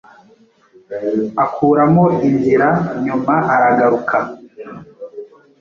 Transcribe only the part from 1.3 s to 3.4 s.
akuramo inzira nyuma